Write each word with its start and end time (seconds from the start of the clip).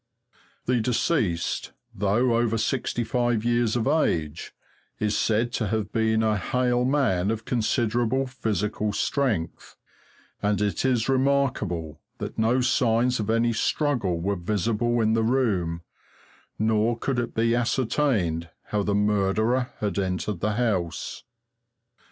The 0.65 0.79
deceased, 0.79 1.73
though 1.93 2.35
over 2.35 2.57
sixty 2.57 3.03
five 3.03 3.45
years 3.45 3.75
of 3.75 3.85
age, 3.85 4.51
is 4.97 5.15
said 5.15 5.51
to 5.53 5.67
have 5.67 5.91
been 5.91 6.23
a 6.23 6.37
hale 6.39 6.85
man 6.85 7.29
of 7.29 7.45
considerable 7.45 8.25
physical 8.25 8.93
strength, 8.93 9.77
and 10.41 10.59
it 10.59 10.83
is 10.85 11.07
remarkable 11.07 12.01
that 12.17 12.39
no 12.39 12.61
signs 12.61 13.19
of 13.19 13.29
any 13.29 13.53
struggle 13.53 14.19
were 14.19 14.35
visible 14.35 15.01
in 15.01 15.13
the 15.13 15.21
room, 15.21 15.83
nor 16.57 16.97
could 16.97 17.19
it 17.19 17.35
be 17.35 17.53
ascertained 17.55 18.49
how 18.69 18.81
the 18.81 18.95
murderer 18.95 19.69
had 19.81 19.99
entered 19.99 20.39
the 20.39 20.53
house. 20.53 21.25